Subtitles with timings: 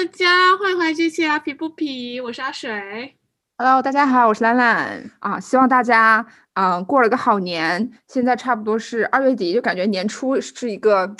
[0.00, 3.14] 大家欢迎回来这期阿皮不皮，我是阿水。
[3.58, 5.38] Hello，大家好，我是兰兰啊。
[5.38, 6.24] 希望大家
[6.54, 7.90] 嗯过了个好年。
[8.06, 11.14] 现在差不多是二月底，就感觉年初是一个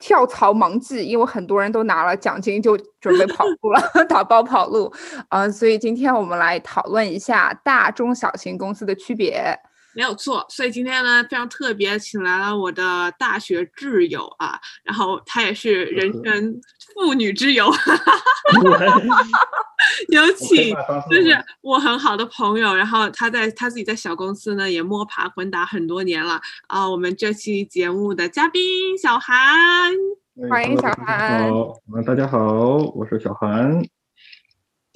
[0.00, 4.92] 跳槽忙季，因为很多人都拿了奖金就准备跑路了， 打包跑路。
[5.28, 9.56] 嗯，所以今天我们来讨论一下大中小型公司的区别。
[9.96, 16.60] 没有错，所以今天呢非常特别，请来了我的大学挚友啊，然后他也是人生
[16.94, 17.64] 妇女之友，
[20.12, 20.76] 有请
[21.10, 29.90] 就是我很好的朋友，然后他在他自己在小公司呢也摸爬滚打很多年了啊，我们这期节目的嘉宾小韩，
[30.50, 31.72] 欢迎小韩，好，
[32.06, 33.82] 大家好，我是小韩。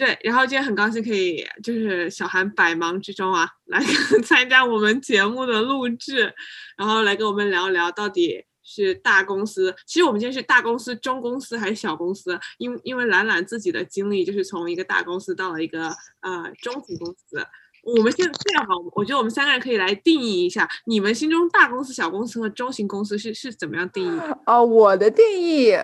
[0.00, 3.78] 对，然后今天很高兴可以就是小韩百忙之中啊，来
[4.24, 6.32] 参加我们节目的录制，
[6.78, 12.40] 然后来跟我们聊一聊到底是大公司，其实我们今天是大公司、中公司还是小公司？
[12.56, 15.88] 因因为兰兰自己的经历就是从一个大公司到了一个
[16.20, 17.46] 呃中型公司，
[17.84, 24.20] 我们现在这样吧，我觉得我们三个人可以来定义一下，你们心中大公司、小公司和中型公司是是怎么样定义？
[24.46, 25.76] 哦，我的定义，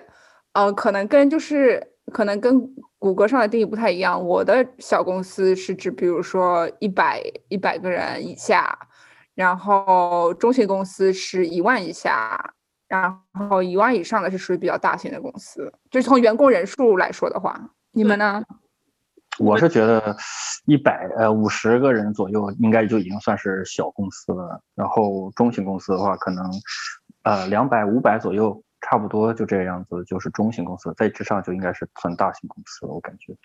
[0.53, 2.75] 呃，可能跟就是可能跟。
[2.99, 4.19] 谷歌上的定义不太一样。
[4.19, 8.75] 我的小公司是指，比如说一百一百个人以下，
[9.35, 12.55] 然后中型公司是一万以下，
[12.87, 15.71] 然后一万以上的是属于比较大型的公司。
[15.91, 18.43] 就是从员工人数来说的话，你们呢？
[19.37, 20.17] 我是觉得
[20.65, 24.59] 一百呃五十个人左右应该就已经算是小公司了。
[24.73, 26.43] 然后中型公司的话，可能
[27.21, 28.59] 呃两百五百左右。
[28.81, 32.91] 差不多就这样子，就是中型公司，在之上就应该是算大型公司了。
[32.93, 33.35] 我感觉，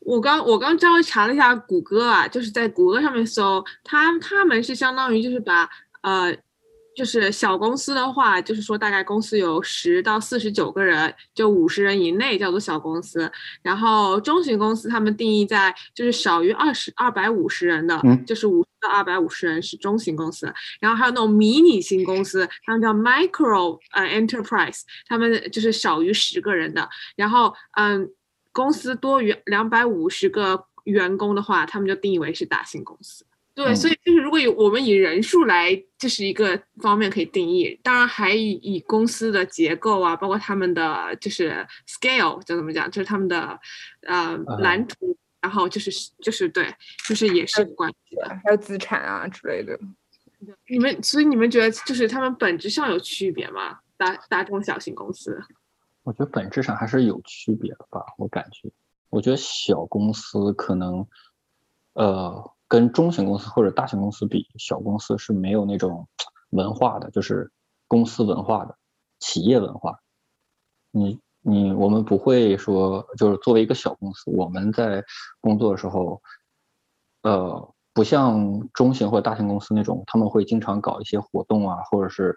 [0.00, 5.68] 我刚我刚稍微查了一下谷歌啊，就是在谷歌上面搜，他他们是相当于就是把
[6.02, 6.36] 呃。
[6.96, 13.28] 就是小公司的话，就是说大概公司有十到四十九个人，就五十人以内叫做小公司。
[13.62, 20.52] 然后中型公司他们定义在就是少于二十二百五十人的，就是五到二百五十人是中型公司。
[20.80, 26.88] 然后还有那种迷你型公司，他们叫 micro 呃 enterprise，他们就是少于十个人的。
[27.16, 28.10] 然后嗯，
[28.52, 33.24] 公司多于两百五十个员工的话，他们就定义为是大型公司。
[33.56, 37.78] 对，所以就是如果有我们以人数来，这是一个方面可以定义。
[37.84, 43.56] 当然还以以公司的结构啊，包括他们的就是 scale，就怎么讲，就是他们的
[44.08, 45.90] 呃蓝图，然后就是
[46.22, 46.74] 就是对，
[47.06, 49.78] 就是也是关系的，还有资产啊之类的。
[50.68, 53.78] 你们所以你们觉得就是他们本质上有区别吗？
[53.98, 55.38] 大大中小型公司？
[56.02, 58.00] 我觉得本质上还是有区别的吧。
[58.16, 58.70] 我感觉，
[59.10, 61.06] 我觉得小公司可能
[61.92, 62.50] 呃。
[62.66, 66.08] 跟中型公司或者大型公司比，小公司是没有那种
[66.50, 67.52] 文化的，就是
[67.86, 68.76] 公司文化的
[69.20, 70.00] 企业文化。
[70.90, 75.04] 你你我们不会说，就是作为一个小公司，我们在
[75.40, 76.20] 工作的时候，
[77.22, 82.34] 呃，不像中型或者大型公司那种，他们会经常搞一些活动啊，或者是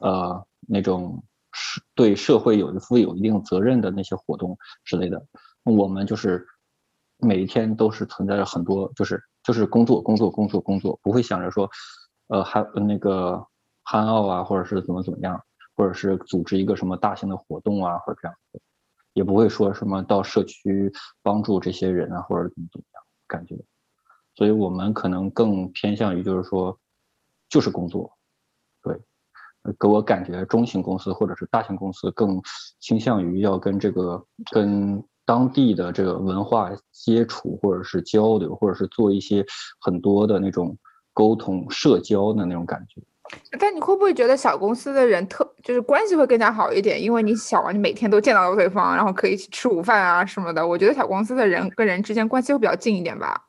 [0.00, 5.24] 呃那种是对社会有一负有一定责任的那些活动之类的。
[5.64, 6.46] 我们就是
[7.18, 9.22] 每一天都是存在着很多，就是。
[9.44, 11.68] 就是工作，工作，工作，工作，不会想着说，
[12.28, 13.46] 呃，还那个
[13.82, 15.38] 憨傲啊，或者是怎么怎么样，
[15.76, 18.60] 或者是组织一个什么大型的活动啊，或者这样子，
[19.12, 20.92] 也不会说什么到社区
[21.22, 23.56] 帮助这些人啊，或者怎么怎么样，感觉，
[24.34, 26.78] 所以我们可能更偏向于就是说，
[27.48, 28.16] 就是工作，
[28.82, 29.00] 对，
[29.78, 32.40] 给我感觉中型公司或者是大型公司更
[32.80, 35.04] 倾向于要跟这个跟。
[35.26, 39.42] 当地的这个文化接触，或者是交流，或者是做一些
[39.80, 40.76] 很多的那种
[41.14, 43.00] 沟通、社交的那种感觉。
[43.58, 47.02] 但你会不会觉得小公司的人特就是关系会更加好一点？
[47.02, 50.66] 因为你小啊，你每天都见到对方，然后可以一起吃午饭啊什么的。
[50.66, 53.40] 我觉得小公司的人跟人之间关系会比较近一点吧。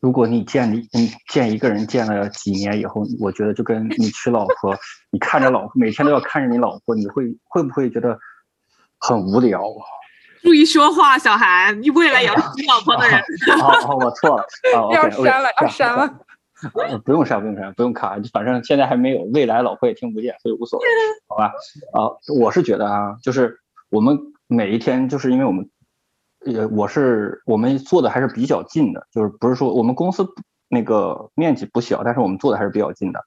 [0.00, 4.76] 如果你见你你见一个人见了几年以后，我觉得就跟你娶老婆，
[5.10, 8.18] 你看着老婆每天都要看着你老婆，你会会不会觉得
[8.98, 9.62] 很无聊？
[10.42, 13.20] 注意说话，小韩，你未来要娶老婆的人。
[13.60, 14.46] 好， 我错了。
[14.92, 16.08] 要删了，要删了。
[17.04, 20.86] 不用删，不用删，不用卡，反正现在还没有，未来老婆也听不见，所以无所谓，
[21.28, 21.52] 好吧？
[21.92, 22.10] 啊，
[22.40, 23.58] 我是觉得啊，就是
[23.90, 25.70] 我们每一天，就是因为我们，
[26.44, 30.26] 呃，我是我们做的还是比较近的，就是不是说我们公司
[30.68, 33.20] 那个面积不小，但是我们做的还是比较近的。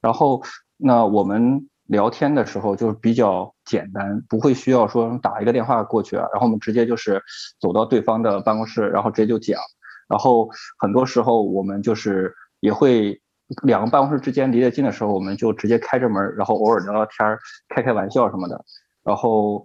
[0.00, 0.42] 然后
[0.76, 1.68] 那我们。
[1.86, 7.20] 聊天的时候就是比较简单，不会需要说打一个电话过去啊，然后我们直接就是
[7.60, 9.60] 走到对方的办公室，然后直接就讲。
[10.08, 12.32] 然后很多时候我们就是
[12.62, 13.20] 也会
[13.64, 17.36] 两个办公室之间离得近的时候，我们就直接开着门，然后偶尔聊聊天
[17.68, 18.64] 开开玩笑什么的。
[19.02, 19.64] 然后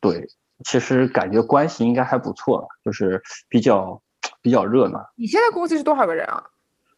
[0.00, 0.26] 对，
[0.64, 4.02] 其实感觉关系应该还不错，就是比较
[4.42, 4.98] 比较热闹。
[5.14, 6.44] 你现在公司是多少个人啊？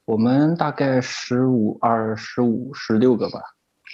[0.07, 3.39] 我们大概十五、二十五、十六个吧。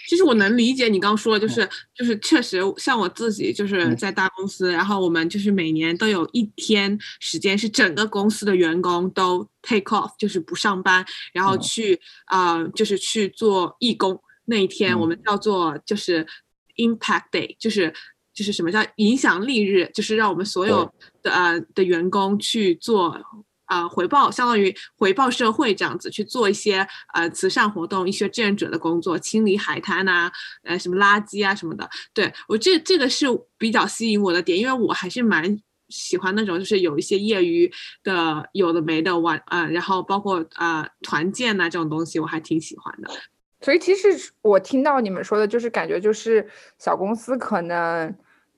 [0.09, 14.21] 其实我能理解你刚说的，就是就是确实像我自己就是在大公司，然后我们就是每年都有一天时间是整个公司的员工都 take off，就是不上班，然后去啊就是去做义工。
[14.47, 16.27] 那一天我们叫做就是
[16.77, 17.93] impact day，就是
[18.35, 20.93] 就是什么叫影响力日，就是让我们所有
[21.23, 23.19] 的呃的员工去做。
[23.75, 30.31] 啊，回报相当于回报社会这样子去做一些呃慈善活动，一些志愿者的工作，清理海滩呐，
[30.63, 31.91] 呃什么垃圾啊什么的。
[32.13, 33.27] 对我这这个是
[33.59, 37.69] 比较吸引我的点，因为我还是蛮喜欢那种就是有一些业余
[38.05, 43.11] 的有的没的玩啊，然后包括啊团建呐这种东西，我还挺喜欢的。
[43.61, 44.09] 所以其实
[44.41, 46.49] 我听到你们说的，就是感觉就是
[46.79, 48.15] 小公司可能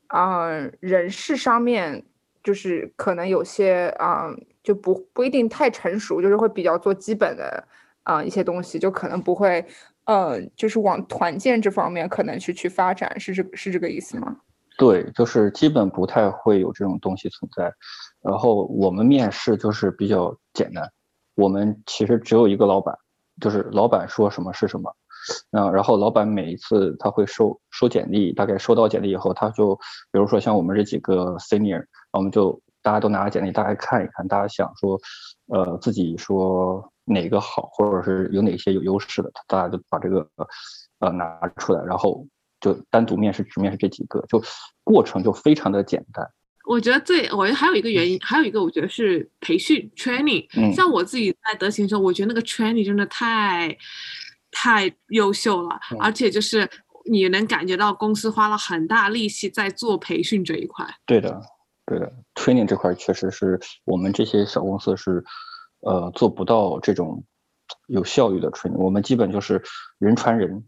[0.08, 0.46] 啊
[0.80, 2.04] 人事上面
[2.44, 4.28] 就是可能有些啊。
[4.66, 7.64] 就不不一定太成熟，就是会比较做基本的
[8.02, 9.64] 啊一些东西，就可能不会，
[10.06, 14.36] 呃，就是往团建这方面可能去去发展，是这是这个意思吗？
[14.76, 17.72] 对，就是基本不太会有这种东西存在。
[18.20, 20.90] 然后我们面试就是比较简单，
[21.36, 22.92] 我们其实只有一个老板，
[23.40, 24.92] 就是老板说什么是什么。
[25.52, 29.76] 嗯，然后老板每一次他会收收简历，大概收到简历以后，他就
[30.10, 32.60] 比如说像我们这几个 senior，我们就。
[32.86, 34.96] 大家都拿着简历，大家看一看，大家想说，
[35.46, 40.24] 呃，自己说哪个好，或者是有哪些有优势的，大家就把这个
[41.00, 42.24] 呃拿出来，然后
[42.60, 44.40] 就单独面试，直面试这几个，就
[44.84, 46.24] 过程就非常的简单。
[46.64, 50.46] 我觉得最，我觉得还有一个原因，还有一个我觉得是培训 training。
[50.72, 53.76] 像我自己在德勤的时候，我觉得那个 training 真的太
[54.52, 56.70] 太优秀了，而且就是
[57.10, 60.86] 你能感觉到公司花了很大力气在做培训这一块。
[61.04, 61.42] 对的。
[61.86, 65.24] 对的，training 这块确实是我们这些小公司是，
[65.80, 67.22] 呃，做不到这种
[67.86, 68.76] 有效率的 training。
[68.76, 69.62] 我们基本就是
[69.98, 70.64] 人传人，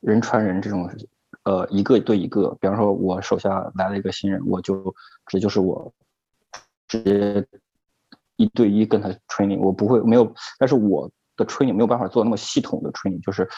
[0.00, 0.90] 人传人这种，
[1.44, 2.56] 呃，一个对一个。
[2.60, 4.92] 比方说，我手下来了一个新人，我就
[5.28, 5.94] 这就是我
[6.88, 7.46] 直接
[8.34, 13.48] 一对一跟他 training，我不会没有，但是我的 training 没有办法做那么系统的 training，就是。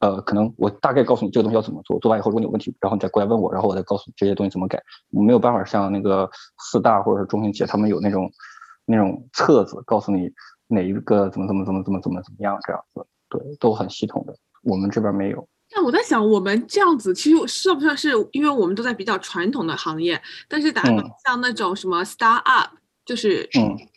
[0.00, 4.82] 呃，可能我大概告诉你这个东西要怎么做，做完以后如果你有问题，然后你再过来问我，然后我再告诉你这些东西怎么改。
[5.10, 8.32] 我没有办法像那个四大或者是中型企业，他们有那种
[8.86, 10.30] 那种册子，告诉你
[10.68, 14.34] 哪一个怎么怎么怎么怎么怎么怎么样这样子，对，都很系统的。
[14.62, 15.46] 我们这边没有。
[15.76, 20.18] 那我在想，我们这样子其实算不算是，因为我们都在比较传统的行业，
[20.48, 20.82] 但是打
[21.26, 22.70] 像那种什么 start up，
[23.04, 23.46] 就是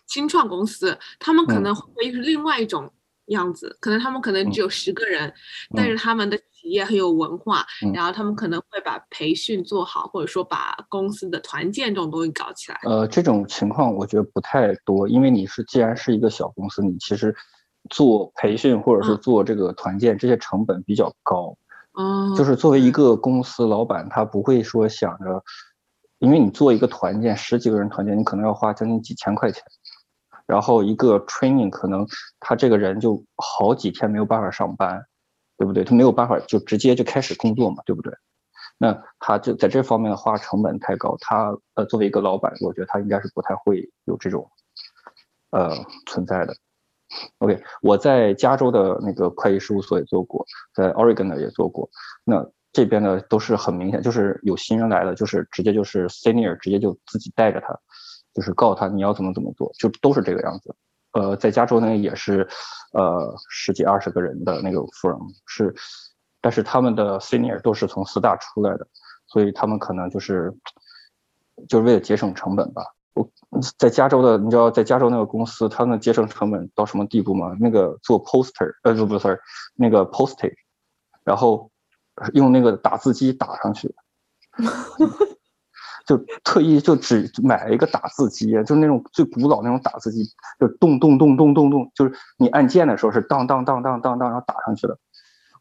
[0.08, 2.92] 新创公司，他们可能会是另外一种。
[3.28, 5.34] 样子可能他们可能只有十个人，
[5.76, 12.80] 但是他们的企业很有文化，然后他们可能会把培训做好，或者说把公司的团建这种东西搞起来。
[12.84, 17.34] 呃，这种情况我觉得不太多，因为你是既然是一个小公司，你其实
[17.90, 21.58] 做培训或者是做这个团建这些成本比较高。
[21.94, 25.44] 哦，就是作为一个公司老板，他不会说想着，
[26.20, 29.62] 因为你做一个团建，十几个人团建，你可能要花将近几千块钱。
[30.54, 32.06] 然后一个 training 可能
[32.40, 35.04] 他这个人就好几天没有办法上班，
[35.58, 35.84] 对不对？
[35.84, 38.14] 他没有办法就直接就开始工作嘛，对不对？
[38.78, 44.48] 那他就在这方面的话成本太高，他呃作为一个老板，我觉得他应该是不太会有这种
[45.50, 45.72] 呃
[46.06, 46.56] 存在的。
[47.40, 50.46] OK，我在加州的那个会计事务所也做过，
[50.76, 51.90] 在 Oregon 的也做过。
[52.24, 57.80] 那这边呢都是很明显，就是有新人来了，就是直接就是 senior 直接就自己带着他。
[58.34, 60.76] 就是告诉他你要怎么怎么做，就都是这个样子。
[61.12, 62.48] 呃，在加州那也是，
[62.94, 65.74] 呃，十几二十个人的那个 firm 是，
[66.42, 68.88] 但是他们的 senior 都是从四大出来的，
[69.28, 70.52] 所以他们可能就是，
[71.70, 72.84] 就是为了节省成本吧。
[73.14, 73.30] 我
[73.78, 77.56] 在加州的，你知道在加州那个公司，他们节省成本到什么地步吗？
[77.60, 79.38] 那个做 poster，呃，不不，sorry，
[79.76, 80.56] 那个 postage，
[81.24, 81.70] 然后
[82.34, 83.94] 用那个打字机打上去。
[86.06, 90.22] 就特意就只买了一个打字机，就是那种最古老那种打字机，
[90.60, 94.98] 就咚咚咚咚咚咚，就是你按键的时候是当当当当当当，然后打上去的。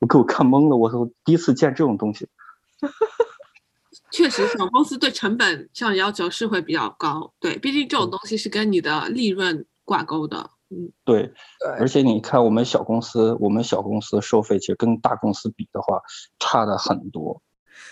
[0.00, 2.28] 我给我看懵了，我说第一次见这种东西。
[4.10, 10.50] 确实，小公司对成本上要求是会比较高，对，毕竟这种东西是跟你的利润挂钩的。
[10.70, 11.32] 嗯，对，
[11.78, 16.00] 而且你看我们小公司，我们小公司收费其实跟大公司比的话
[16.40, 17.40] 差的很多。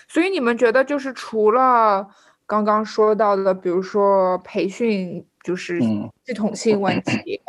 [0.09, 2.09] 所以你们觉得就是除了。
[2.51, 5.79] 刚刚说到的，比如说培训，就是
[6.25, 7.41] 系统性问题，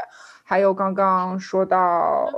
[0.43, 2.29] 还有刚刚说到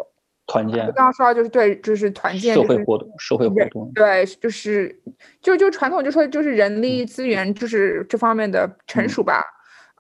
[0.48, 4.98] 团建，刚刚说到就是对，就是团建，社会活动，社会活动，对，就是
[5.42, 7.06] 就就传统就说就是人力。
[7.06, 9.44] 资源就是这方面的成熟吧，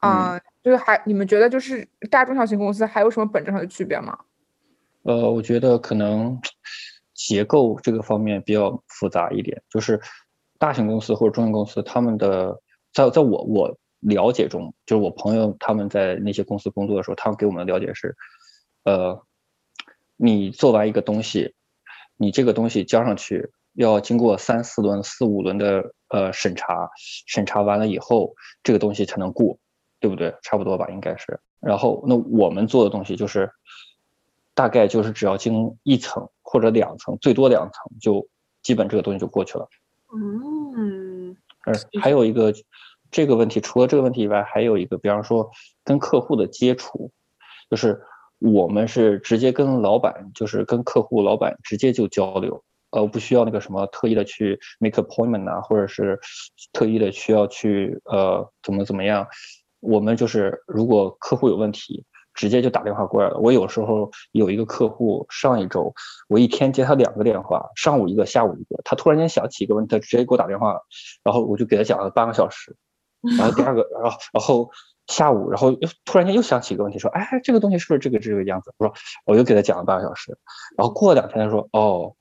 [0.02, 4.18] 嗯，就是还你们觉得就是大中小型公司还有什么本质上的区别吗？
[5.02, 6.40] 呃，我觉得可能
[7.14, 10.00] 结构这个方面比较复杂一点，就是
[10.64, 12.58] 大型公司或者中型公司，他们的
[12.94, 18.16] 在在我我了解中，就是我朋友他们在那些公司工作的时候，他们给我们的了解是，
[18.86, 19.22] 呃。
[20.16, 21.54] 你做完一个东西，
[22.16, 26.90] 你这个东西交上去要经过三四轮、四五轮的呃审查，
[27.28, 29.58] 审查完了以后，这个东西才能过，
[30.00, 30.34] 对不对？
[30.44, 31.38] 差不多吧，应该是。
[31.60, 33.52] 然后那我们做的东西就是，
[34.54, 38.26] 大概就是只要经一层或者两层，最多两层，就
[38.62, 39.68] 基本这个东西就过去了。
[40.16, 41.36] 嗯。
[41.66, 42.54] 呃，还有一个
[43.12, 45.50] 这个问题，除了这个问题以外，还有一个，比方说
[45.84, 47.12] 跟客户的接触，
[47.70, 48.02] 就是。
[48.40, 56.20] 我们是直接跟老板，就是跟客户老板直接就交流，呃，不需要那个什么特意的去 make appointment 啊，或者是
[56.74, 59.26] 特意的需要去呃怎么怎么样。
[59.80, 62.04] 我们就是如果客户有问题，
[62.34, 63.38] 直接就打电话过来了。
[63.38, 65.94] 我有时候有一个客户，上一周
[66.28, 68.82] 我一天接他两个电话，上午一个，下午一个。
[68.84, 70.80] 他突然间想起一个问题，他直接给我打电话，
[71.24, 72.76] 然后我就给他讲了半个小时。
[73.38, 74.70] 然后第二个，然后然后。
[75.08, 78.96] 下午，然后又突然间又想起一个问题，说：“哎，这个东西是不是这个这个样子？”我说
[79.28, 80.38] ：“我又给他讲了半个小时。”
[80.78, 82.16] 然后过了两天，他说：“哦，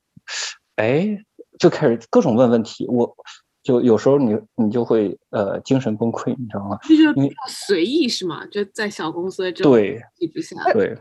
[0.74, 1.16] 哎，
[1.60, 3.16] 就开始各种问问题。”我
[3.62, 6.78] 就有时候你你就会呃精神崩溃，你知道吗？
[6.82, 8.44] 就是比较随意是吗？
[8.46, 10.96] 就在小公司这种对体制下，对。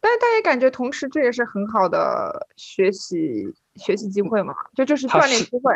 [0.00, 3.44] 但是大家感觉同时这也是很好的学习
[3.76, 4.54] 学习机会嘛？
[4.74, 5.72] 就就是锻炼机会。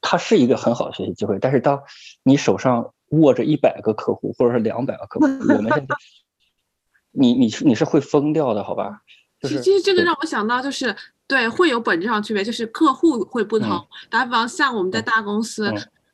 [0.00, 1.82] 它是一个很好的学习机会，但是当
[2.22, 2.92] 你手上。
[3.10, 5.94] 握着一百个客户，或者是两百个客户，我们现在，
[7.14, 9.00] 你你是你是会疯掉的，好吧？
[9.38, 10.92] 就是其实这个让我想到，就是
[11.26, 13.86] 对会有本质上区别，就是客户会不同。
[14.08, 15.72] 打比方，像我们在大公司。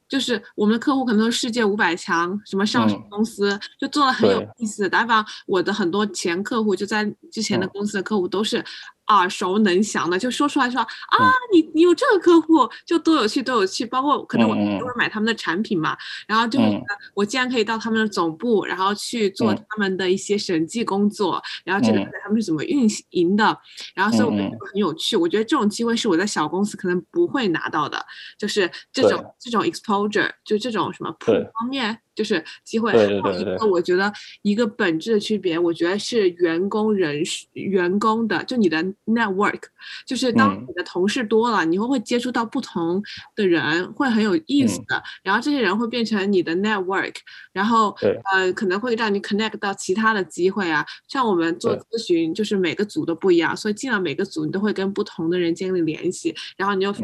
[0.09, 4.87] 就是我们的客户可能是世界五百强，什么上市公司，就做的很有意思。
[4.87, 8.63] 打比方，我的很多前客户就在之前的公司的客户都是
[9.09, 13.85] 耳熟能详的，就说出来说啊，你你有这个客户就多有趣多有趣。
[13.87, 23.59] 包括可能我都会买他们的产品嘛，然后就觉得我既然可以到他们的总部，然后去做他们的一些审计工作，然后这个他们是怎么运营的，
[23.95, 25.17] 然后所以我觉得很有趣。
[25.17, 28.05] 我觉得这种机会是我在小公司可能不会拿到的，
[28.39, 30.31] 就是这种这种 exposure，。
[30.45, 31.99] 就这种什么普方面。
[32.15, 39.63] 就是机会，还有一个我觉得一个本质的区别，我觉得是员工人员工的，就你的 network，
[40.07, 43.03] 就是当你的同事多了，你会会接触到不同
[43.35, 45.03] 的人，会很有意思的。
[45.23, 47.15] 然后这些人会变成你的 network，
[47.53, 47.97] 然后
[48.33, 50.85] 呃可能会让你 connect 到其他的机会啊。
[51.09, 57.01] 像我们做咨询，就是每个组都不一样，所以进了每个组，你都会跟不同的人建立联系，然后你又会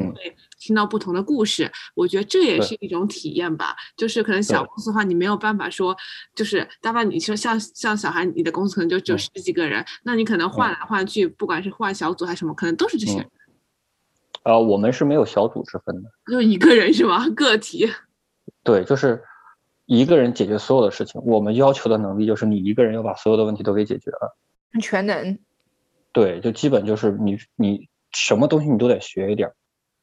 [0.58, 1.70] 听到不同的故事。
[1.94, 5.02] 我觉得这也是一种体验吧，就是可能小公司的话。
[5.02, 5.96] 你没有办法说，
[6.34, 13.30] 就是大半你说像像小孩，你的公司可能就只有十几个人，那你可能换来换去，不管是换小组还是什么，可能都是这些人。
[14.42, 17.28] 啊，我们是没有小组之分的，就一个人是吗？
[17.34, 17.90] 个体？
[18.62, 19.22] 对，就是
[19.86, 21.20] 一个人解决所有的事情。
[21.24, 24.36] 我们要求的能力就是你一个人要把所有的问题都给解决了，
[24.80, 25.38] 全能。
[26.12, 29.50] 对，就基本就是你你什么东西你都得学一点，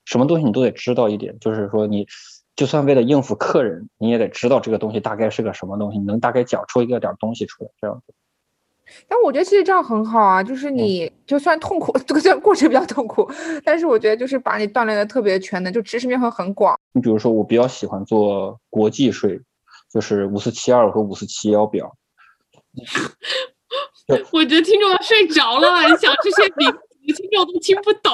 [0.06, 2.08] 什么东西你都得知道一点，就是说你。
[2.56, 8.14] 就算为了应付客人，你也得知道这个东西大概是个什么东西，你能大概讲出一个点东西出来，这样子。
[9.10, 13.30] 但我觉得其实这样很好啊，就是你就算痛苦， 这个这过程比较痛苦，
[13.66, 16.80] 但是我觉得就是把你锻炼的特别全能，就知识面会很广。
[16.94, 19.38] 你比如说，我比较喜欢做国际税，
[19.92, 21.94] 就是五四七二和五四七幺表。
[24.32, 26.74] 我觉得听众要睡着了，你想这些名。
[27.14, 28.12] 听众都听不懂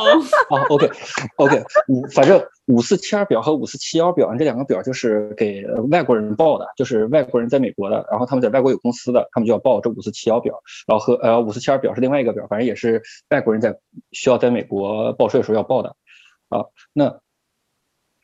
[0.50, 0.66] 啊。
[0.70, 10.62] OK，OK，五反正五四七二表和五四七幺表这两个表就是给外国人报的，就是外国人在美国的，然后他们在外国有公司的，他们就要报这五四七幺表。
[10.88, 13.78] 然后和呃五四七二表是另外一个表，反正也是外国人在
[14.12, 15.96] 需要在美国报税的时候要报的
[16.50, 16.66] 啊。
[16.94, 17.20] 那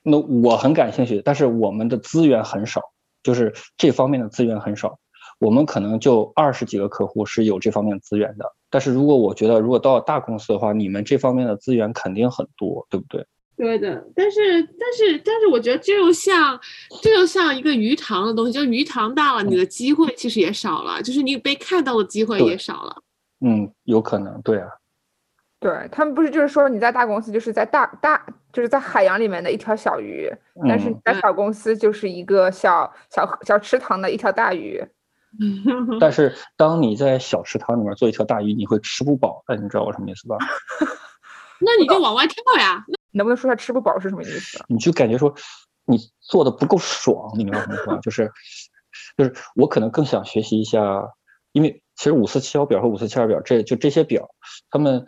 [0.04, 2.82] 那我很感兴趣，但是我们的资源很少，
[3.24, 5.00] 就是这方面的资源很少。
[5.40, 13.26] 我们可能就二十几个客户是有这方面资源的，但是如果我觉得如果到大公司的话，你们这方面的资源肯定很多，对不对？
[13.56, 16.60] 对的，但是但是但是，我觉得这又像
[17.02, 22.96] 这就像一个鱼塘的东西，就鱼塘大了，你的机会其实也少了，就是你被看到的机会也少了。
[23.42, 24.70] 嗯，有可能，对啊。
[25.60, 30.32] 对他们不是就是说你在大公司就是在大大就是在海洋里面的一条小鱼，
[30.68, 34.84] 但是在小公司就是一个小小小池塘的一条大鱼。
[36.00, 40.38] 但是当你在小池塘里面做一条大鱼，你会吃不饱的，你知道我什么意思吧？
[41.60, 42.86] 那你就往外跳呀！
[43.12, 44.64] 能不能说下吃不饱是什么意思？
[44.68, 45.34] 你就感觉说
[45.86, 48.00] 你做的不够爽，你明白什么意思吗？
[48.02, 48.32] 就是
[49.18, 51.10] 就是我可能更想学习一下，
[51.52, 54.30] 因为其实五四七幺表和五四七二表这就这些表，
[54.70, 55.08] 他们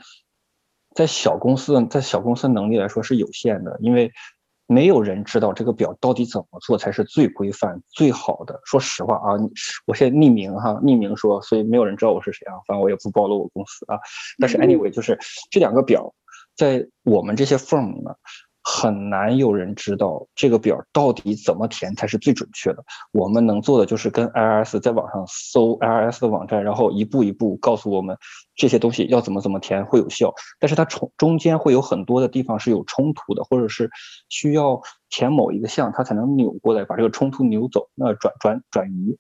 [0.96, 4.12] 在小公司在小公司能力来说是有限的，因为。
[4.72, 8.62] 没有人知道这个表到底怎么做才是最规范、最好的。
[8.66, 9.34] 说实话啊，
[9.88, 13.98] 我现在匿名哈，匿名说，所以没有人知道我是谁啊，反正我也不暴露我公司啊。
[14.38, 15.18] 但是 anyway，就是
[15.50, 16.14] 这两个表
[16.56, 18.16] 在我们这些 firm 里面。
[18.62, 22.84] 很难有人知道这个表到底怎么填才是最准确的。
[23.12, 28.18] 我们能做的就是跟 IRS 在网上搜 IRS 的网站，然后一步一步告诉我们
[28.56, 30.34] 这些东西要怎么怎么填会有效。
[30.60, 33.90] 但是它中中间会有很多的地方是有冲突的，或者是
[34.28, 39.18] 需要填某一个项，它才能扭过来把这个冲突扭走，那转转转移。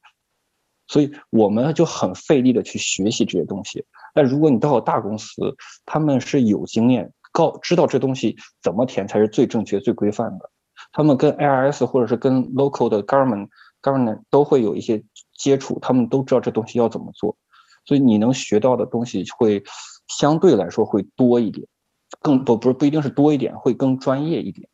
[0.88, 3.86] 所以我们就很费力的去学习这些东西。
[4.13, 5.55] 但如果你到了大公司，
[5.86, 7.13] 他们是有经验。
[7.39, 10.50] 告知道这东西怎么填才是最正确、最规范的。
[10.91, 13.48] 他们跟 IRS 或者是跟 local 的 government
[13.81, 15.01] government 都会有一些
[15.38, 17.38] 接触，他们都知道这东西要怎么做，
[17.86, 19.63] 所以你能学到的东西会
[20.08, 21.65] 相对来说会多一点，
[22.22, 24.67] 更不不是不一定是多一点，会更专业一点。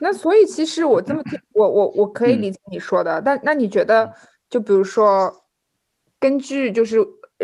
[0.00, 4.12] 那所以其实我这么听，我我我可以理解你说的，但那你觉得，
[4.50, 5.32] 就比如说，
[6.18, 6.98] 根据就是。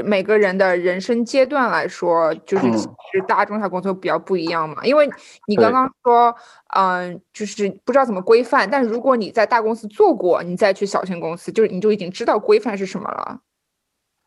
[0.04, 4.84] 每个人的人生阶段来说，就是其实大中小公司比较不一样嘛。
[4.84, 5.08] 因为
[5.46, 6.34] 你刚刚说，
[6.76, 8.68] 嗯，就是不知道怎么规范。
[8.70, 13.40] 但如果你在大公司做过，你再去小型公司，就是你就已经知道规范是什么了。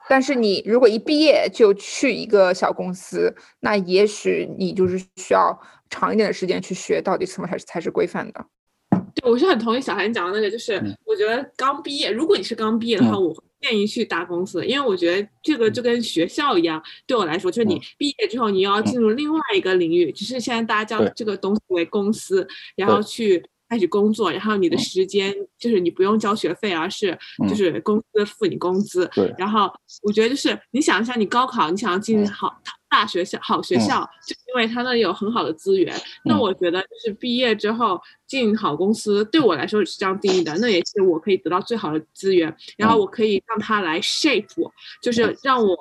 [0.08, 5.60] 但是你如果一毕业就去一个小公司，那也许你就是需要
[5.90, 8.44] 长一点的时间去学到底什么才是才是规范的。
[9.20, 10.74] 对，我是很同意小韩讲的那个，就是
[11.06, 13.36] 我觉得刚毕业，如果你是刚毕业的话，我。
[13.62, 29.10] 建议去大公司，因为我觉得这个就跟学校一样，对我来说，就是你毕业之后你要进入另外一个领域，只是现在大家叫这个东西为公司，然后去开始工作，然后你的时间就是你不用交学费，而是就是公司付你工资。
[29.38, 32.62] 然后我觉得就是你想一下，你高考你想要进好。
[32.92, 35.96] 大学校好学校，就因为他那里有很好的资源。
[36.26, 40.58] 那我觉得就是毕业之后进好公司，对我来说是这样定义的。
[40.58, 45.78] 那也是我可以得到最好的资源，然后我可以让他来 shape 我，就是让我，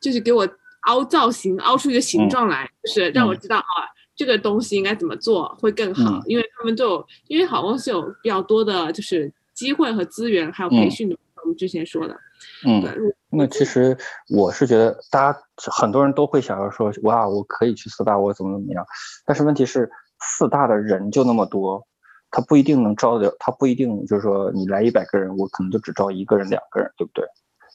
[0.00, 0.44] 就是给我
[0.88, 3.86] 凹造型，凹出一个形状来，就是让我知道啊，
[4.22, 6.20] 这个东西应该怎么做会更好。
[6.26, 12.16] 因为他们就因为好公司有比较多的就是机会和资源，还有培训的，我们之前说的。
[12.64, 12.82] 嗯，
[13.30, 15.38] 那其实我是觉得，大家
[15.72, 18.86] 很多人都会想要说，哇，我可以去四大，我怎么怎么样？
[19.26, 21.84] 但是问题是，四大的人就那么多，
[22.30, 27.24] 他不一定能招得了，他不一定就是说，你来一百个人，我可能就只招一个人、两个人，对不对？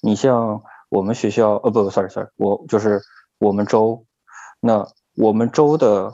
[0.02, 3.02] 你像我们学校，呃，不不，sorry sorry，我就是
[3.40, 4.06] 我们州，
[4.62, 6.14] 那我们州的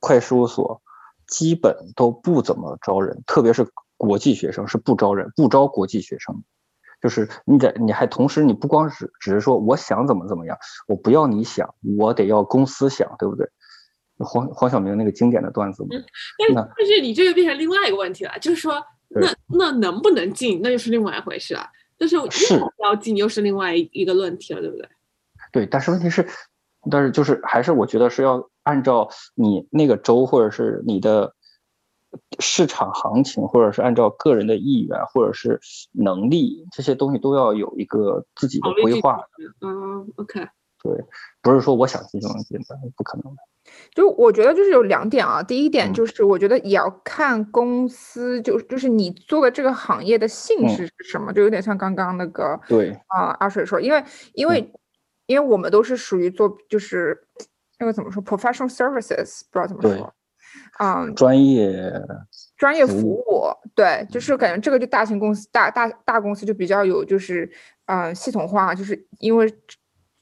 [0.00, 0.80] 会计事务所
[1.26, 6.42] 基本都不怎么招人，特别是国际学生是不招人，不招国际学生。
[7.00, 13.48] 就是你得，你还同时，你不光是只是说我想怎么怎么样，我不要你想，我得要公司想，对不对？
[14.18, 15.90] 黄黄晓明那个经典的段子嘛。
[15.92, 21.68] 但是但是你这个变成另外一个问题了，就是说，那那能不能进，那就是另外一回事了。
[21.96, 24.88] 但是要不要进，又是另外一个论题了，对不对？
[25.52, 26.26] 对，但是问题是，
[26.90, 31.34] 但是就是还是我觉得是要按照你那个州或者是你的。
[32.40, 35.60] 市场行情，或者是按照个人的意愿，或者是
[35.92, 39.20] 能力，这些东西都要有一个自己的规划。
[39.60, 40.40] 嗯，OK。
[40.82, 40.90] 对，
[41.42, 42.64] 不是说我想进就能进的，
[42.96, 43.42] 不可能的。
[43.94, 54.02] 就我觉得就是有两点啊，第一点就是我觉得也要看公司，就就是你做的这个行业的性质是什么，就有点像刚刚那个对啊阿水说，因为
[54.32, 54.72] 因为
[55.26, 57.28] 因为我们都是属于做就是
[57.78, 60.14] 那个怎么说 professional services，不知道怎么说。
[60.78, 61.72] 嗯，专业
[62.56, 67.50] 专业服务，对，就是感觉这个就大型公司、大大大公司就比较有，就是
[67.86, 69.48] 嗯系统化，就是因为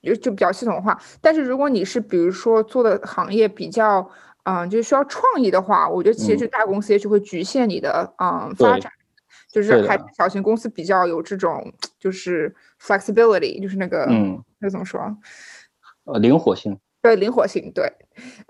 [0.03, 1.01] 就就比较系统化。
[1.21, 4.11] 但是如果你是比如说做的行业比较
[4.45, 8.91] 嗯，就需要创意的话，我觉得其实大公司也许会局限你的嗯发展，
[9.51, 15.01] 就是还是小型公司比较有这种就是 flexibility，就是那个嗯，那怎么说？
[16.05, 16.79] 呃，灵活性。
[17.07, 17.91] 对灵活性，对。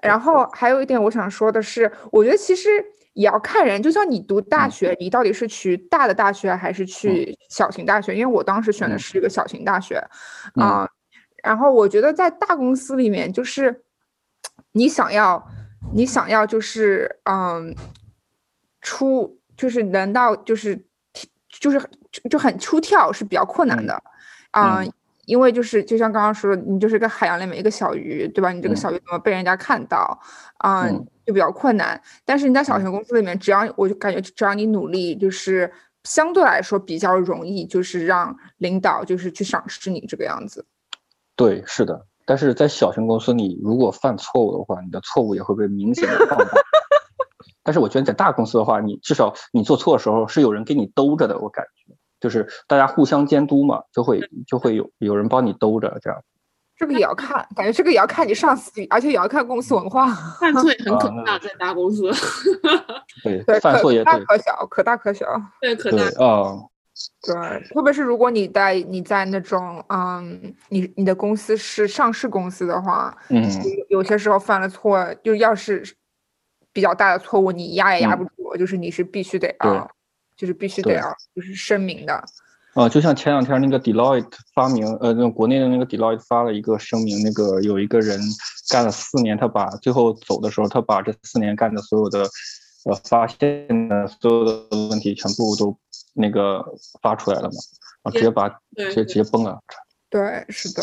[0.01, 2.71] 然后还有一点我想说的是，我觉得其实
[3.13, 8.15] 也要看人，就像你读大学，你到底是去大的大学还是去小型大学？
[8.15, 10.03] 因为我当时选的是一个小型大学，
[10.55, 10.89] 啊。
[11.43, 13.85] 然后我觉得在大公司里面，就是
[14.73, 15.47] 你想要，
[15.95, 17.75] 你想要就是嗯，
[18.81, 20.87] 出就是能到就是
[21.61, 21.81] 就是
[22.31, 24.03] 就很出跳是比较困难的。
[24.51, 24.93] 啊、嗯
[25.27, 28.51] 因为就是就像刚刚说的，你就是个海洋里面一个小鱼，对吧？
[28.51, 30.19] 你这个嗯小鱼怎么被人家看到
[30.59, 32.01] 啊、嗯就比较困难。
[32.25, 35.71] 但是你在小嗯型公司里面，只要我就感觉只要你努力，就是
[36.05, 40.65] 相对来说比较容易，就是让领导就是去赏识你这个样子。
[41.35, 42.07] 对，是的。
[42.25, 46.47] 但是在小型公司，你如果犯错误的话，你的错误也会被明显的放大。
[47.65, 56.23] 但是我觉得在大公司的话，你至少你做错的时候是有人给你兜着的，我感觉就是大家互相监督嘛，就会就会有有人帮你兜着这样。
[56.79, 60.13] 这个也要看，感觉这个也要看你上司，而且也要看公司文化。
[60.39, 62.11] 犯错也很可啊那怕，在大公司，
[63.25, 65.27] 对，犯错也大可小，可大可小。
[65.61, 66.53] 对，可对大啊，
[67.23, 67.35] 对，
[67.73, 73.43] 特别是如果你在你在那种嗯，你你的公司是上市公司的话，嗯
[73.89, 75.83] 有有些时候犯了错，就要是
[76.75, 79.91] 比较大的错误，你压也压嗯不住，就是你是必须得对要，
[80.37, 81.03] 就是必须得要
[81.35, 82.25] 就是声明的。
[82.75, 88.21] 啊，就像前两天那个 Deloitte 发明，呃，那个国内的那个 Deloitte 发了一个声明，那个有一个人
[88.69, 92.29] 干了四年，他把最后走的时候，他把这四年干的所有的，
[92.85, 95.75] 呃，发现的所有的问题全部都
[96.13, 96.63] 那个
[97.01, 97.57] 发出来了嘛，
[98.03, 99.59] 啊直接把对直接直接崩了。
[100.11, 100.83] 对，是的，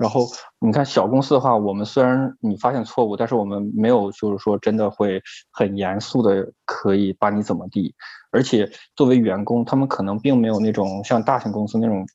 [0.00, 0.26] 然后
[0.58, 7.94] 你看小公司的话，我们虽然你发现错误，但是我们没有就是说真的会很严肃的可以把你怎么地，
[8.30, 12.06] 而且作为员工，他们可能并没有那种像大型公司那种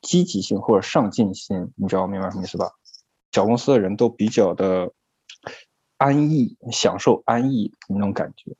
[0.00, 2.70] 积极性或者上进心，你知道明白什么意思吧？
[3.32, 4.90] 小公司的人都比较的
[5.98, 8.56] 安逸，享受安逸那种感觉。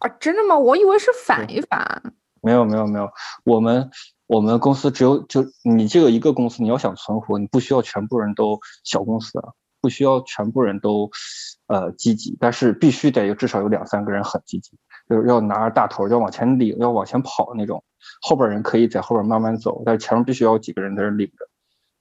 [0.00, 0.58] 啊，真的吗？
[0.58, 2.12] 我以为是反一反。
[2.42, 3.08] 没有没有没有，
[3.44, 3.90] 我们
[4.28, 9.48] 我们公司只有就你这个一个公司，你要想存活，你不需要全部人都小公司啊，
[9.80, 11.10] 不需要全部人都
[11.66, 14.76] 呃积极，但是必须得有至少有两三个人很积极，
[15.08, 17.82] 就是要拿着大头要往前领，要往前跑那种，
[18.20, 21.48] 后边人可以在后边慢慢走，但是前面必须要有几个人在这领着，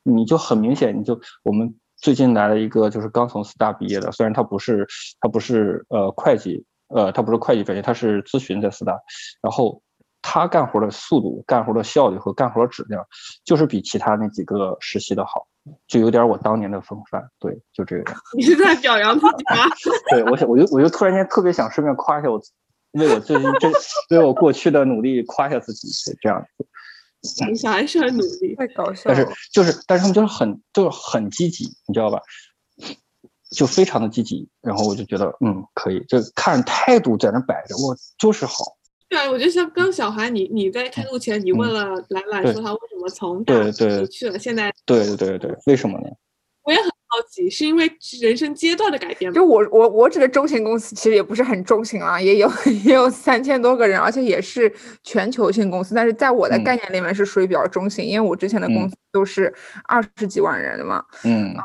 [0.04, 4.86] 你就很明显，你就我们最近来了一个就是刚从四大毕业的，虽然他不是
[5.22, 9.00] 他不是呃会计，呃他不是会计专业，他是咨询在四大，
[9.42, 9.82] 然后。
[10.30, 13.02] 他干活的速度、干活的效率和干活质量，
[13.46, 15.48] 就是比其他那几个实习的好，
[15.88, 17.24] 就有点我当年的风范。
[17.40, 18.22] 对，就这个样。
[18.36, 19.64] 你是在表扬自己吗？
[20.12, 22.38] 对，我想，我就我就突然间特别想顺便夸一下我，
[22.92, 23.72] 为我最近这
[24.18, 26.68] 为我过去的努力夸一下自己，对，这样子。
[27.50, 29.26] 你想还是很努力，太搞笑但是。
[29.54, 32.20] 就是，但是他们就是很就是很积极，你知道吧？
[33.56, 38.76] 就非常的积极，然后我就觉得，嗯，可以，就看态度在那摆着，我就是好。
[39.10, 46.08] 对啊，我觉得像刚小孩，你你在开录前，你问了兰兰说他为什么从大对去了，现在对对对对，为什么呢？
[46.64, 47.90] 我也很好奇，是因为
[48.22, 49.36] 人生阶段的改变吗？
[49.36, 52.52] 就我我我指的中型公司其实也不是很中型啊，也有
[52.84, 54.70] 也有三千多个人，而且也是
[55.04, 59.54] 全球性公司，但是在我的嗯概念里面是属于比较中型，因为我之前的公嗯司都是
[59.86, 61.02] 二十几万人的嘛。
[61.24, 61.56] 嗯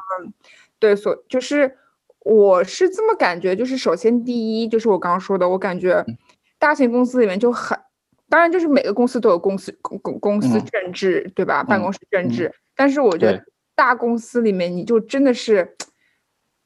[0.79, 1.77] 对，所就是
[2.21, 6.17] 我是这么感觉，就是首先第一就是我刚刚说的，我感觉嗯
[6.63, 7.77] 大型公司里面就很，
[8.29, 11.65] 当然就是每个公司都有公司公公公司嗯政治，对吧？
[11.65, 13.45] 办嗯公室政嗯治，但是我觉得
[13.75, 15.77] 大公司里面你就真的是，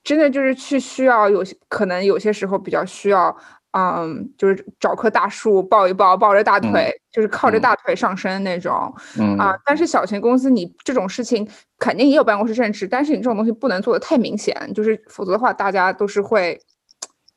[0.05, 3.35] 真的就是去需要有些可能有些时候比较需要。
[3.79, 8.73] 嗯，就是找棵大树抱一抱，抱着大嗯腿，就是靠着嗯大腿上升那种。
[9.19, 11.47] 嗯啊，但是小型公司你这种事情
[11.79, 16.59] 肯定也有办公室政治，但是你这种东西不能做的太明显，就是否则的话大家都是会，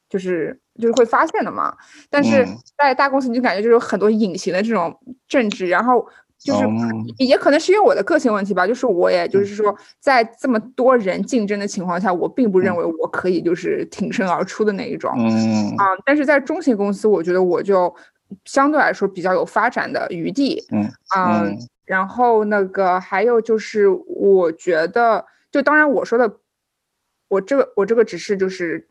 [0.08, 1.76] 就是就是会发现的嘛。
[2.10, 15.12] 但是嗯在大公司你就感觉就是有很多隐形的这种政治，然后就是嗯也也可能是因为我的个性问题吧，就是我也就是说在这么多人竞争的情况下，我并不认嗯为我可以就是挺身而出的那一种。
[15.18, 17.94] 嗯啊，但是在中型公司，我觉得我就
[18.46, 20.66] 相对来说比较有发展的余地。
[20.72, 26.38] 嗯啊嗯然后那个还有就是，我觉得就当然我说的，
[27.28, 28.88] 我这个我这个只是就是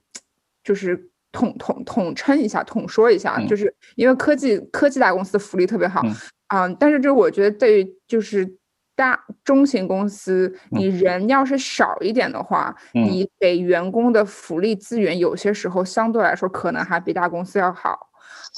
[0.64, 3.46] 就是统统统称一下，统说一下，嗯。
[3.46, 6.14] 就是因为科技科技大公司的福利特别好，嗯。
[6.48, 8.56] 啊、但是就是我觉得对于就是
[8.96, 13.04] 大中型公司，你人要是少一点的话，嗯。
[13.04, 18.08] 你给员工的福利资源有些时候相对来说可能还比大公司要好。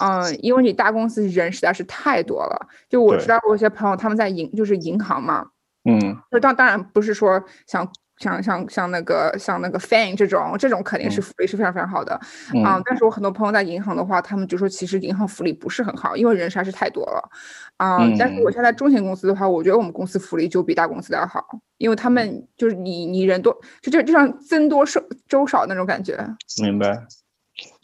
[0.02, 2.68] 嗯，因为你大公司人实在是太多了。
[2.88, 5.46] 就我知道我有些朋友他们在银就是银行嘛，
[5.84, 6.16] 嗯。
[6.30, 7.86] 就当当然不是说像
[8.20, 12.14] 像像像那个像那个 Fan 这种这种肯定是嗯福利是非常非常好的
[12.62, 17.30] 啊、嗯但是我很多朋友在银行的话，他们就说其实银行福利不是很好，因为人实在是太多了
[17.78, 21.42] 啊、但是我嗯现在中型公司的话，我觉得我们公司福利就比大公司的要好，
[21.78, 26.18] 因为他们就是你你人多，就就就像僧多粥粥少那种感觉。
[26.62, 27.02] 明白。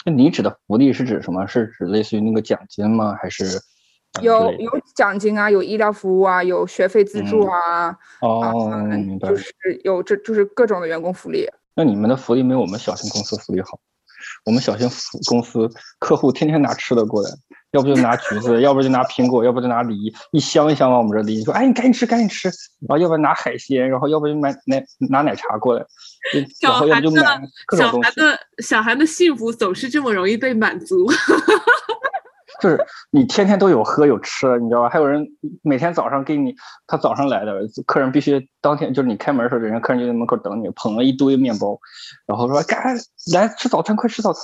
[0.05, 1.47] 那你指的福利是指什么？
[1.47, 3.17] 是指类似于那个奖金吗？
[3.21, 3.45] 还是
[4.23, 9.53] 有有奖金啊，有医疗服务啊，有学费资助啊，哦，明白，就是
[9.85, 11.49] 有这就是各种的员工福利。
[11.75, 13.79] 那你们的福利没有我们小型公司福利好。
[14.45, 14.89] 我们小型
[15.29, 17.31] 公司客户天天拿吃的过来，
[17.73, 21.45] 要不就拿橘子，要不就拿苹果，要不就拿梨，一箱一箱往我们这拎。
[21.45, 22.49] 说，哎，你赶紧吃，赶紧吃。
[22.89, 25.85] 然后要不然拿海鲜，然后要不就买奶拿奶茶过来，
[26.63, 27.23] 然后要不就买
[27.67, 28.11] 各种东西。
[28.11, 31.07] 小孩的小孩的幸福总是这么容易被满足。
[32.61, 32.79] 就是
[33.11, 34.89] 你天天都有喝有吃，你知道吧？
[34.89, 35.27] 还有人
[35.63, 36.55] 每天早上给你，
[36.87, 41.79] 他早上来的客人必须当天就是你开门的时候，人家客人就在门口等你，捧了一堆面包，
[42.27, 42.97] 然后说：“赶
[43.33, 44.43] 来吃早餐，快吃早餐。”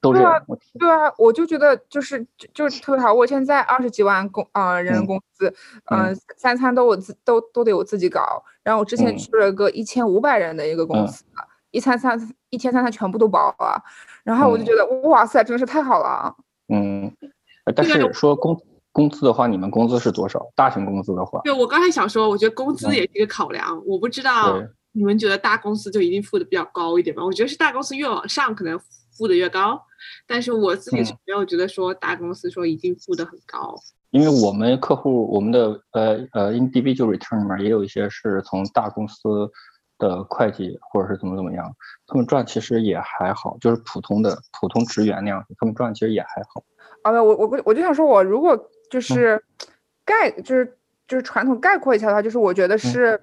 [0.00, 0.40] 都这样。
[0.78, 3.12] 对啊，我就觉得就是就是特别好。
[3.12, 5.52] 我现在二十几万工啊人工资，
[5.90, 8.44] 嗯，三餐都我自都都得我自己搞。
[8.62, 11.24] 然后我之前去了个一千五百人的一个公司，
[11.72, 12.16] 一餐三
[12.50, 13.82] 一天三餐全部都包了。
[14.22, 16.32] 然后我就觉得哇塞，真的是太好了。
[16.68, 17.10] 嗯，
[17.74, 18.60] 但是说工
[18.92, 20.46] 工资的话，你们工资是多少？
[20.54, 23.82] 大型公司的话，对我刚才想说，我觉得工资也是一个考量。
[23.86, 27.24] 我不知道你们觉得大公司就一定付的比较高一点吗？
[27.24, 28.78] 我觉得是大公司越往上，可能
[29.16, 29.80] 付的越高。
[30.26, 33.74] 但是我自己是没有觉得说大公司说一定付的很高。
[34.10, 39.50] 因为我们客户，我们的呃呃 individual return 里面也有一些是从大公司
[40.02, 41.72] 的会计或者是怎么怎么样，
[42.08, 46.64] 他们赚其实也还好，就是普通的普通职员那样，他们赚其实也还好。
[47.02, 48.58] 啊，我我我就想说，我如果
[48.90, 49.40] 就是
[50.04, 53.20] 概就是就是传统概括一下的话，就是我觉得是，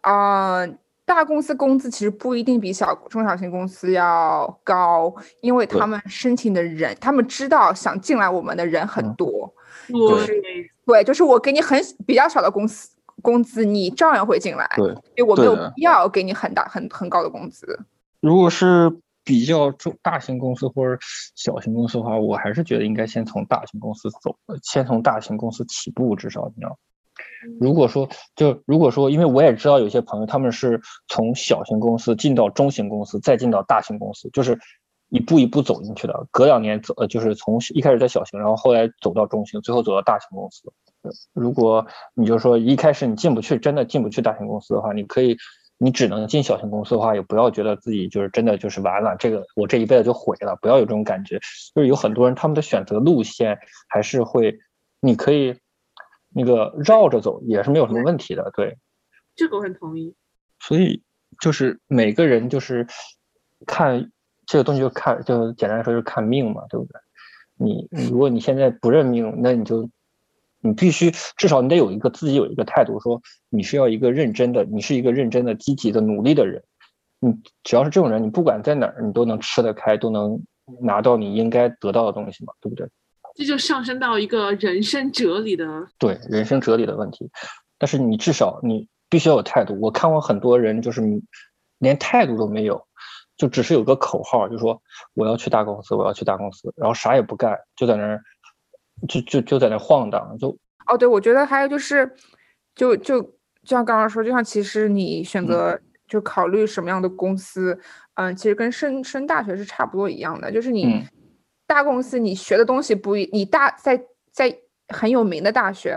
[0.00, 0.66] 啊，
[1.04, 9.54] 大公司工资其实不一定比小中小型公司要高，因为他们申请的人，他们知道想进来我们的人很多，
[9.88, 10.32] 就是
[10.84, 12.95] 对，就是我给你很比较少的公司
[13.26, 14.86] 工资，你照样会进来，对，
[15.16, 17.66] 因为我没有必要给你很大很很高的工资。
[18.20, 18.90] 如果是。
[19.28, 20.96] 比较中大型公司或者
[21.34, 26.78] 小型公司的话，我还是觉得应该先从大型公司走，先从大型公司起步，至少你知道。
[27.60, 34.56] 如果说就如果说，因为我也知道有些朋友他们是从小型公司进到中型公司，再进到大型公司，就是
[35.08, 36.28] 一步一步走进去的。
[36.30, 40.72] 隔两年走，呃，就是从一开始在小型，然后后来走到中型，最后走到大型公司。
[41.32, 45.36] 如果你就说一开始你进不去，真的进不去大型公司的话，你可以。
[45.78, 51.38] 你只能进小型公司的话，也不要觉得自己就是真的就是完了，这个我这一辈子就毁了，不要有这种感觉。
[51.74, 54.58] 就是有很多人他们的选择路线还是会，
[55.00, 55.54] 你可以
[56.30, 58.50] 那个绕着走也是没有什么问题的。
[58.54, 58.78] 对，
[59.34, 60.14] 这个我很同意。
[60.60, 61.02] 所以
[61.42, 62.86] 就是每个人就是
[63.66, 64.10] 看
[64.46, 66.98] 这个东西就看就简单来说就是看命嘛，对不对？
[67.58, 69.90] 你如果你现在不认命，那你就。
[70.66, 76.62] 你必须至少你得有一个自己有一个态度，说你是要一个认真的，你是一个认真的、积极的、努力的人。
[77.20, 80.38] 你只要是这种人，你不管在哪儿，你都能吃得开，都能
[80.82, 82.86] 拿到你应该得到的东西嘛，对不对？
[83.34, 87.30] 这就上升到一个人生哲理的对人生哲理的问题。
[87.78, 89.78] 但是你至少你必须要有态度。
[89.80, 91.02] 我看过很多人就是
[91.78, 92.86] 连态度都没有，
[93.36, 94.80] 就只是有个口号，就说
[95.14, 98.22] 我要去大公司，我要去大公司，然后啥也不干，就在那儿。
[99.08, 100.56] 就就就在那晃荡，就
[100.86, 102.10] 哦，对，我觉得还有就是，
[102.74, 105.78] 就就就像刚刚说，就像其实你选择
[106.08, 107.78] 就考虑什么样的公司，
[108.14, 111.04] 嗯，其实跟升升大学是差不多一样的，就是你
[111.66, 114.56] 大公司你学的东西不一，你大在在
[114.88, 115.96] 很有名的大学，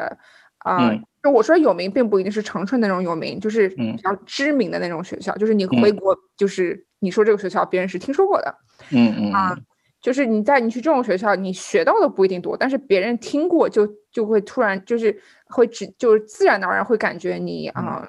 [0.60, 0.92] 啊，
[1.24, 8.56] 就我说有名并不一定是长春那种有名，就是比较知名的那种学校，就是你回国就是你说这个学校别人是听说过的，
[8.92, 9.58] 嗯嗯啊。
[10.02, 18.08] 就是你在你去这种学校，你学到的不一定多，但是别人听过就就会突然就是会只就是自然而然会感觉你啊，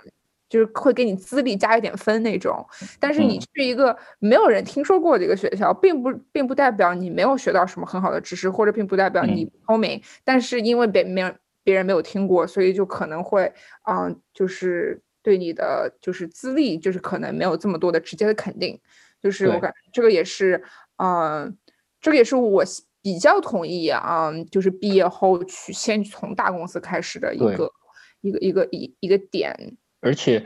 [0.48, 2.64] 就是会给你资历加一点分那种。
[3.00, 10.00] 但是你去一个没有人听说过的一个学校，并不并不代表你没有学到什么很好的知识，或者并不代表你聪明。
[10.24, 11.32] 但是因为别没有
[11.64, 13.52] 别人没有听过，所以就可能会
[13.90, 18.80] 嗯，就是对你的就是资历就是可能没有这么多的直接的肯定。
[19.20, 20.62] 就是我感这个也是
[20.98, 21.56] 嗯。
[22.00, 22.64] 这个也是我
[23.02, 27.70] 比较同意啊，就是毕业后去先从大公司开始的一个
[28.20, 29.76] 一个一个一一个点。
[30.00, 30.44] 而且，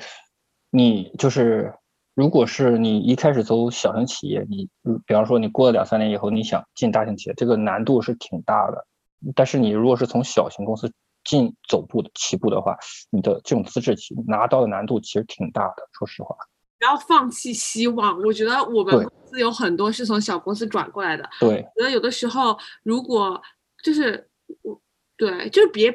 [0.70, 1.72] 你就是
[2.14, 4.68] 如果是你一开始走小型企业，你
[5.06, 8.86] 比方说你过了两三年以后，你想进大型企业，这个难度是挺大的。
[9.34, 10.92] 但是你如果是从小型公司
[11.24, 12.76] 进走步的起步的话，
[13.10, 15.88] 你的这种资质起拿到的难度其实挺大的。
[15.92, 16.36] 说实话。
[16.78, 18.18] 不要放弃希望。
[18.18, 21.28] 我觉得我们有很多是从小公司转过来的。
[21.40, 23.40] 对，觉得有的时候如果
[23.82, 24.28] 就是
[24.62, 24.80] 我，
[25.16, 25.92] 对，就是别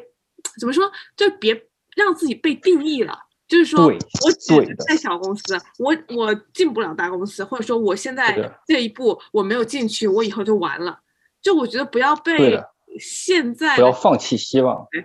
[0.60, 1.54] 怎么说，就别
[1.96, 3.18] 让自己被定义了。
[3.48, 11.00] 就是说我只在小公司，我我进不了大公司，或者说我现在这一步我没有进去，我以后就完了。
[11.42, 12.62] 就我觉得不要被
[13.00, 14.88] 现在不要放弃希望。
[14.92, 15.00] 给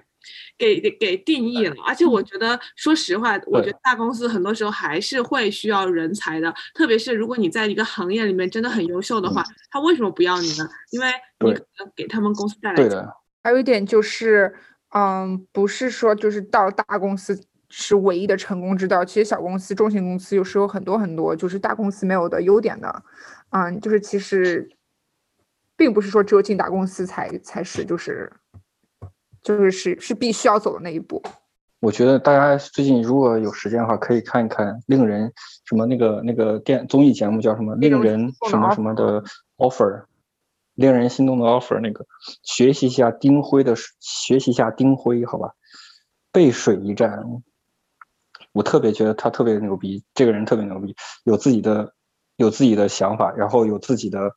[0.59, 2.25] 给给定义了，而且我嗯。
[2.25, 10.69] 觉得，说实话，我觉得大公司很多时候还是会需要人才的，特别是如果你在一个行业里面真的很优秀的话，他为什么不要你呢？
[10.91, 11.07] 因为
[11.41, 14.55] 你可能给他们公司带来价对的，还有一点就是，
[14.95, 23.03] 嗯，不是说就是到大公司是唯一的成功之道，其实小公司、中型公司有时候很多很多就是大公司没有的优点的，
[23.51, 24.69] 嗯，就是其实
[25.77, 28.33] 并不是说只有进大公司才才是就是
[29.45, 31.23] 就是是是必须要走的那一步。
[31.81, 35.29] 我觉得大家最近如果有时间的话，可以看一看《令人》
[35.67, 39.23] 什么那个那个电综艺节目叫什么《令令人什么什么的
[39.59, 40.01] offer》，
[40.75, 42.07] 令人心动的 offer 那个，
[42.43, 45.53] 学习一下丁辉的，学习一下丁辉，好吧，
[46.33, 47.23] 背水一战。
[48.53, 51.93] 我特别觉得他特别牛逼，这个人特别牛逼，有自己的
[52.37, 54.33] 有自己的想法，然后有自己的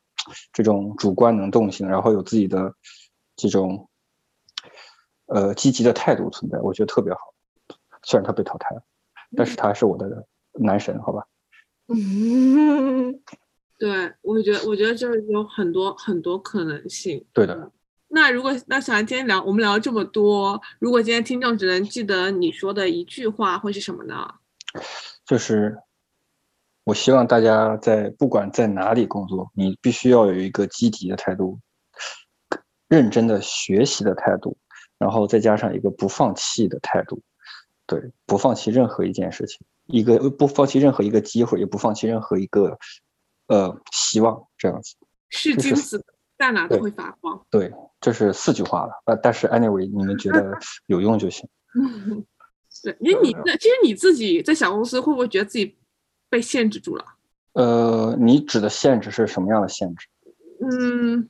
[0.51, 2.73] 这种主观能动性，然后有自己的
[3.37, 3.87] 这种
[5.27, 7.19] 呃积极的态度存在，我觉得特别好。
[8.03, 8.83] 虽然他被淘汰了，
[9.35, 11.25] 但是他是我的男神，好吧？
[11.87, 13.21] 嗯，
[13.79, 17.25] 对，我觉得我觉得就是有很多很多可能性。
[17.33, 17.71] 对的，
[18.07, 24.35] 那如果那小韩今天聊我们聊了这么多，如果今天听众只能记得你说的一句话，会是什么呢？
[25.25, 25.77] 就是
[26.85, 31.59] 我希望大家在不管在哪里工作，你必须要有一个积极的态度，
[32.87, 34.57] 认真的学习的态度，
[34.97, 37.21] 然后再加上一个不放弃的态度，
[37.85, 42.77] 对，不放弃任何一件事情，一个不放弃任何一个机会，也不放弃任何一个
[43.47, 44.95] 呃希望，这样子。
[45.29, 46.05] 是金子
[46.37, 47.45] 在哪都对会发光。
[47.49, 50.57] 对，这是四句话了，呃，但是 anyway，你们觉得
[50.87, 51.47] 有用就行。
[51.75, 52.25] 嗯
[52.83, 55.75] 对，因为你那其实你自己在小公司会不会觉得自己
[56.29, 57.05] 被限制住了？
[57.53, 60.07] 呃，你指的限制是什么样的限制？
[60.61, 61.27] 嗯，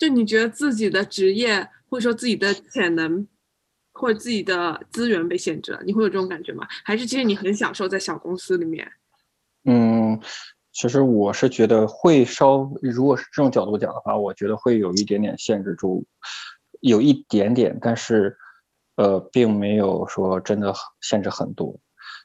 [0.00, 3.28] 就你觉得自己的职业或者说自己的潜能
[3.92, 6.66] 或者自己的资源被限制了，你会有这种感觉吗？
[6.84, 8.90] 还是其实你很享受在小公司里面？
[9.64, 10.18] 嗯，
[10.72, 16.06] 其实我是觉得会稍，如果是这种角度讲的话，我觉得会有一点点限制住，
[16.80, 18.34] 有一点点，但是
[18.96, 21.78] 呃，并没有说真的限制很多，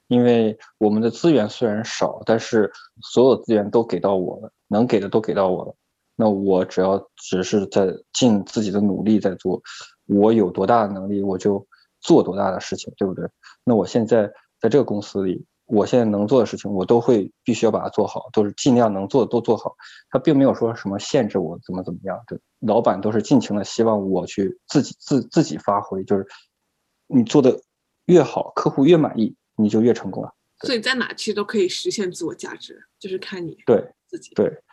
[0.08, 5.76] 因为我们的资源虽然少，但是所有资源都给到我了，能给的都给到我了，
[6.16, 9.62] 那我只要只是在尽自己的努力在做，
[10.06, 11.66] 我有多大的能力，我就
[12.00, 13.26] 做多大的事情，对不对？
[13.64, 19.76] 那我现在在这个公司里，我现在能做的事情，我都会必须要把它做好，都是尽量能做的都做好。
[20.10, 26.26] 他并没有说什么限制我怎么怎么样，对，老板都是尽情的希望我去自己自自己发挥，就是
[27.08, 27.60] 你做的
[28.06, 30.34] 越好，客户越满意，你就越成功了。
[30.62, 34.34] 所以在哪其实都可以实现自我价值，就是看你对自己。
[34.36, 34.64] 对对，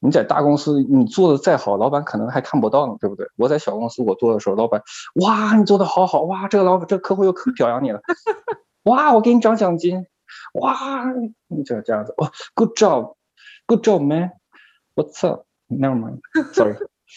[0.00, 3.26] 你在大公司你做的再好，老板可能还看不到呢，对不对？
[3.36, 4.82] 我在小公司我做的时候，老板
[5.14, 8.00] 哇你做的好好，哇这个老板这个客户又可表扬你了，
[8.84, 10.06] 哇我给你涨奖金，
[10.54, 11.04] 哇
[11.48, 16.76] 你这这样子，哦 good job，good job man，what's up？Never mind，sorry，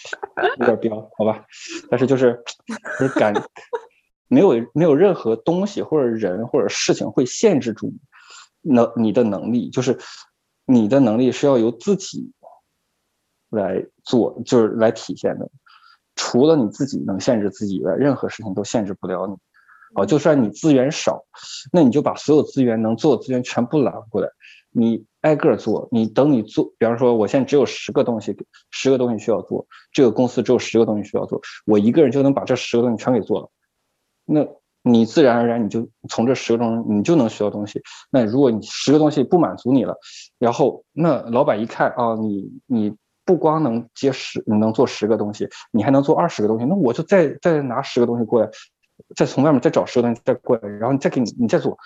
[0.60, 1.45] 有点彪，好吧，
[1.89, 2.43] 但是就是
[2.99, 3.34] 就是感
[4.27, 7.91] 没有没有任何东西或者人或者事情会限制住
[8.62, 9.97] 你能你的能力，就是
[10.65, 12.31] 你的能力是要由自己
[13.56, 15.50] 来做，就是来体现的。
[16.15, 19.36] 除了你自己能限制自己以外，任何事情都限制不了你。
[19.96, 21.24] 啊，就算你资源少，
[21.72, 24.28] 那你就把所有资源能做的资源全部揽过来，
[24.72, 25.88] 你挨个儿做。
[25.91, 28.36] 你等你做，比方说我现在只有十个东西，
[28.72, 33.50] 十个东西需要做，这个公司只有十个东西需要做，我一个人就能把这十个东西全给做了。
[34.26, 34.46] 那
[34.82, 37.82] 你自然而然你就从这十个中你就能学到东西。
[38.12, 39.96] 那如果你十个东西不满足你了，
[40.39, 42.94] 然后那老板一看啊，你你
[43.26, 48.50] 不光能接十，你能做十个东西，你还能做二十个东西，那我就再再拿十个东西过来，
[49.16, 51.78] 再从外面再找十个东西再过来，然后你再给你你再做，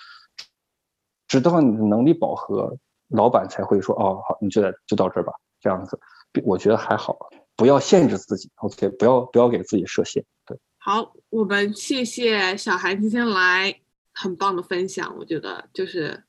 [1.26, 2.76] 直到你的能力饱和，
[3.08, 5.98] 老板才会说哦好，你就在就到这儿吧，这样子，
[6.44, 7.16] 我觉得还好，
[7.56, 10.58] 不要限制自己，OK，不要不要给自己设限，对。
[10.78, 13.80] 好，我们谢谢小韩今天来
[14.14, 16.24] 很棒的分享，我觉得就是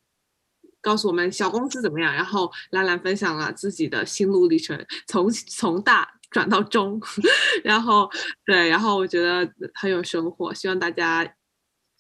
[0.81, 4.77] 告诉我们小公司怎么样，然后兰兰分享了自己的心路历程，
[5.07, 6.99] 从从大转到中，
[7.63, 8.09] 然后
[8.45, 11.25] 对，然后我觉得很有收获，希望大家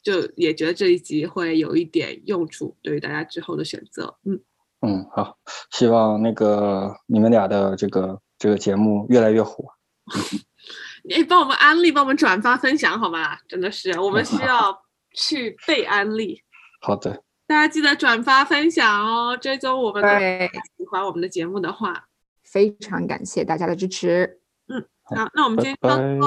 [0.03, 4.39] 就也觉得这一集会有一点用处，对于大家之后的选择，嗯，
[4.81, 5.37] 嗯，好，
[5.71, 9.65] 希望那个你们俩的这个这个节目越来越火。
[11.03, 13.37] 你帮我们安利，帮我们转发分享好吗？
[13.47, 14.83] 真的是，我们需要
[15.15, 16.41] 去被安利。
[16.79, 20.17] 好的，大家记得转发分享哦，追踪我们的。
[20.17, 22.05] 对，喜欢我们的节目的话，
[22.45, 24.39] 非常感谢大家的支持。
[24.69, 26.21] 嗯，好，那我们今天到这，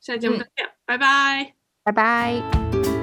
[0.00, 3.01] 下期节目再见，拜拜，拜拜。